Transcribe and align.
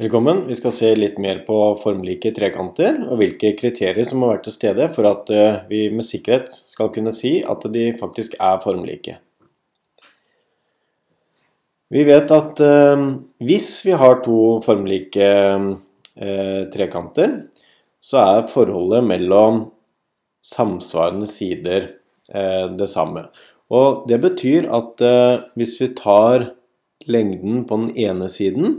Velkommen. 0.00 0.46
Vi 0.46 0.54
skal 0.56 0.72
se 0.72 0.88
litt 0.96 1.18
mer 1.20 1.42
på 1.44 1.54
formlike 1.76 2.30
trekanter 2.32 3.02
og 3.10 3.18
hvilke 3.20 3.50
kriterier 3.58 4.06
som 4.08 4.22
må 4.22 4.30
være 4.30 4.46
til 4.46 4.54
stede 4.54 4.86
for 4.94 5.04
at 5.10 5.28
eh, 5.28 5.58
vi 5.68 5.80
med 5.92 6.06
sikkerhet 6.08 6.48
skal 6.56 6.88
kunne 6.94 7.12
si 7.12 7.34
at 7.44 7.66
de 7.74 7.82
faktisk 8.00 8.38
er 8.40 8.62
formlike. 8.62 9.18
Vi 11.92 12.06
vet 12.08 12.32
at 12.32 12.64
eh, 12.64 13.04
hvis 13.44 13.68
vi 13.84 13.92
har 14.00 14.22
to 14.24 14.40
formlike 14.64 15.28
eh, 15.28 16.64
trekanter, 16.72 17.36
så 18.00 18.24
er 18.24 18.50
forholdet 18.56 19.04
mellom 19.04 19.66
samsvarende 20.40 21.28
sider 21.28 21.90
det 22.30 22.86
samme. 22.88 23.26
Og 23.68 24.06
det 24.08 24.16
betyr 24.22 24.70
at 24.72 25.02
hvis 25.58 25.74
vi 25.82 25.88
tar 25.98 26.54
lengden 27.10 27.66
på 27.66 27.76
den 27.82 27.90
ene 27.98 28.28
siden 28.32 28.78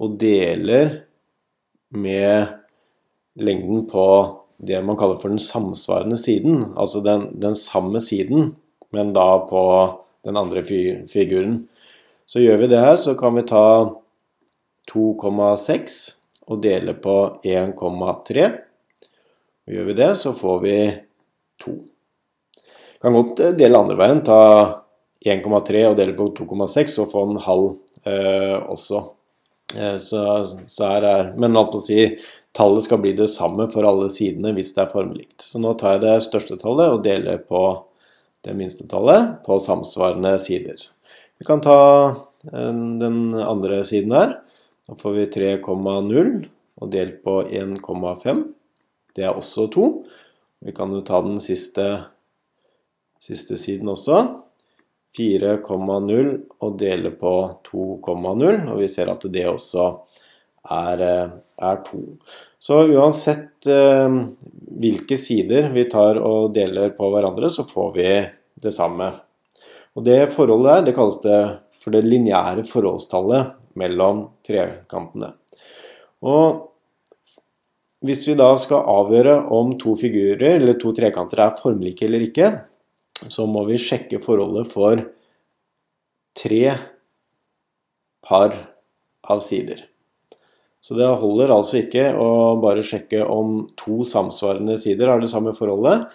og 0.00 0.16
deler 0.20 0.90
med 1.94 2.46
lengden 3.38 3.84
på 3.90 4.06
det 4.58 4.80
man 4.86 4.96
kaller 4.98 5.18
for 5.20 5.32
den 5.32 5.42
samsvarende 5.42 6.16
siden, 6.18 6.62
altså 6.78 7.02
den, 7.04 7.28
den 7.40 7.54
samme 7.58 8.00
siden, 8.02 8.54
men 8.94 9.12
da 9.14 9.28
på 9.48 9.62
den 10.24 10.38
andre 10.38 10.62
figuren. 10.64 11.64
Så 12.26 12.40
gjør 12.40 12.62
vi 12.62 12.70
det 12.72 12.80
her, 12.80 12.96
så 12.96 13.14
kan 13.18 13.34
vi 13.36 13.44
ta 13.48 13.64
2,6 14.90 15.98
og 16.48 16.62
dele 16.64 16.94
på 16.94 17.16
1,3. 17.44 18.46
Gjør 19.64 19.90
vi 19.90 19.96
det, 19.98 20.10
så 20.20 20.32
får 20.36 20.62
vi 20.64 20.76
2. 21.64 21.74
Kan 23.02 23.16
godt 23.16 23.42
dele 23.58 23.80
andre 23.80 23.98
veien, 24.00 24.22
ta 24.24 24.40
1,3 25.24 25.84
og 25.90 25.98
dele 25.98 26.16
på 26.16 26.30
2,6 26.36 26.98
og 27.02 27.10
få 27.12 27.26
en 27.28 27.42
halv 27.44 27.68
eh, 28.08 28.56
også. 28.72 29.02
Eh, 29.76 29.96
så, 29.98 30.44
så 30.68 30.88
her 30.88 31.06
er, 31.08 31.32
men 31.40 31.56
å 31.58 31.66
si, 31.82 32.14
tallet 32.54 32.86
skal 32.86 33.00
bli 33.02 33.14
det 33.18 33.28
samme 33.32 33.66
for 33.72 33.86
alle 33.88 34.10
sidene 34.12 34.54
hvis 34.56 34.72
det 34.76 34.84
er 34.84 34.92
formelikt. 34.92 35.42
Så 35.42 35.62
nå 35.62 35.74
tar 35.78 35.96
jeg 35.96 36.04
det 36.06 36.16
største 36.28 36.58
tallet 36.60 36.94
og 36.94 37.04
deler 37.06 37.42
på 37.42 37.64
det 38.44 38.54
minste 38.56 38.86
tallet 38.90 39.38
på 39.46 39.58
samsvarende 39.62 40.36
sider. 40.42 40.78
Vi 41.40 41.46
kan 41.48 41.62
ta 41.64 41.78
eh, 42.52 42.74
den 43.02 43.34
andre 43.34 43.82
siden 43.86 44.14
her. 44.14 44.38
Da 44.84 44.98
får 45.00 45.16
vi 45.16 45.30
3,0 45.38 46.34
og 46.74 46.90
delt 46.92 47.22
på 47.24 47.40
1,5. 47.48 48.44
Det 49.14 49.24
er 49.24 49.36
også 49.36 49.68
2. 49.72 49.88
Vi 50.64 50.74
kan 50.76 50.92
jo 50.92 51.00
ta 51.06 51.22
den 51.24 51.38
siste, 51.42 51.86
siste 53.22 53.56
siden 53.60 53.88
også. 53.92 54.43
4,0 55.14 56.30
og 56.64 56.78
dele 56.78 57.12
på 57.18 57.34
2,0, 57.68 58.70
og 58.70 58.80
vi 58.80 58.88
ser 58.90 59.12
at 59.12 59.26
det 59.30 59.46
også 59.50 59.86
er, 60.64 61.04
eh, 61.04 61.34
er 61.62 61.82
2. 61.86 62.02
Så 62.58 62.80
uansett 62.88 63.68
eh, 63.70 64.18
hvilke 64.80 65.18
sider 65.20 65.70
vi 65.74 65.86
tar 65.90 66.18
og 66.22 66.54
deler 66.56 66.94
på 66.96 67.10
hverandre, 67.12 67.50
så 67.52 67.66
får 67.68 67.94
vi 67.94 68.08
det 68.64 68.74
samme. 68.74 69.12
Og 69.94 70.04
det 70.06 70.32
forholdet 70.34 70.70
der, 70.70 70.86
det 70.88 70.96
kalles 70.96 71.20
det 71.22 71.40
for 71.82 71.94
det 71.94 72.06
lineære 72.06 72.64
forholdstallet 72.66 73.54
mellom 73.78 74.28
trekantene. 74.46 75.34
Og 76.24 76.70
hvis 78.04 78.24
vi 78.28 78.36
da 78.36 78.50
skal 78.60 78.84
avgjøre 78.88 79.36
om 79.54 79.74
to 79.80 79.94
figurer 80.00 80.58
eller 80.58 80.76
to 80.80 80.92
trekanter 80.96 81.40
er 81.44 81.58
formlike 81.60 82.04
eller 82.06 82.24
ikke, 82.26 82.50
så 83.32 83.46
må 83.48 83.64
vi 83.68 83.80
sjekke 83.80 84.20
forholdet 84.24 84.68
for 84.72 85.00
tre 86.36 86.62
par 88.24 88.56
av 89.22 89.42
sider. 89.44 89.84
Så 90.84 90.96
det 90.98 91.06
holder 91.20 91.52
altså 91.54 91.78
ikke 91.80 92.10
å 92.20 92.56
bare 92.60 92.84
sjekke 92.84 93.22
om 93.24 93.62
to 93.80 94.02
samsvarende 94.04 94.76
sider 94.80 95.08
har 95.08 95.22
det 95.22 95.30
samme 95.32 95.54
forholdet, 95.56 96.10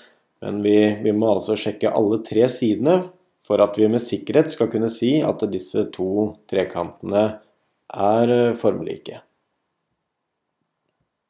men 0.46 0.60
vi, 0.64 0.78
vi, 1.02 1.14
må 1.14 1.34
altså 1.34 1.58
sjekke 1.60 1.90
alle 1.90 2.22
tre 2.26 2.46
sidene 2.54 3.00
for 3.46 3.62
at 3.64 3.80
vi 3.80 3.90
med 3.90 4.04
sikkerhet 4.04 4.54
skal 4.54 4.70
kunne 4.72 4.92
si 4.94 5.18
at 5.26 5.42
disse 5.50 5.88
to 5.96 6.30
trekantene 6.50 7.26
er 7.90 8.36
formlike. 8.60 9.24